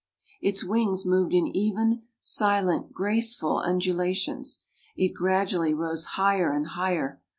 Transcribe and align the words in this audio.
Its 0.41 0.63
wings 0.63 1.05
moved 1.05 1.31
in 1.31 1.45
even, 1.55 2.01
silent, 2.19 2.91
graceful 2.91 3.57
undulations. 3.59 4.63
It 4.95 5.13
gradually 5.13 5.75
rose 5.75 6.05
higher 6.17 6.51
and 6.53 6.65
higher. 6.69 7.21